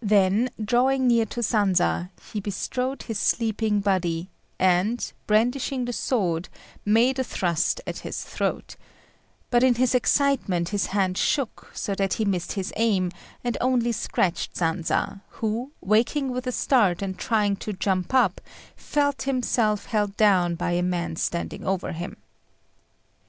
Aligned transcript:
Then, 0.00 0.50
drawing 0.60 1.06
near 1.06 1.24
to 1.26 1.40
Sanza, 1.40 2.10
he 2.32 2.40
bestrode 2.40 3.02
his 3.04 3.20
sleeping 3.20 3.78
body, 3.78 4.28
and, 4.58 5.12
brandishing 5.28 5.84
the 5.84 5.92
sword 5.92 6.48
made 6.84 7.20
a 7.20 7.22
thrust 7.22 7.80
at 7.86 7.98
his 7.98 8.24
throat; 8.24 8.74
but 9.50 9.62
in 9.62 9.76
his 9.76 9.94
excitement 9.94 10.70
his 10.70 10.86
hand 10.86 11.16
shook, 11.16 11.70
so 11.74 11.94
that 11.94 12.14
he 12.14 12.24
missed 12.24 12.54
his 12.54 12.72
aim, 12.76 13.12
and 13.44 13.56
only 13.60 13.92
scratched 13.92 14.56
Sanza, 14.56 15.20
who, 15.28 15.70
waking 15.80 16.32
with 16.32 16.48
a 16.48 16.50
start 16.50 17.00
and 17.00 17.16
trying 17.16 17.54
to 17.58 17.72
jump 17.72 18.12
up, 18.12 18.40
felt 18.74 19.22
himself 19.22 19.86
held 19.86 20.16
down 20.16 20.56
by 20.56 20.72
a 20.72 20.82
man 20.82 21.14
standing 21.14 21.64
over 21.64 21.92
him. 21.92 22.16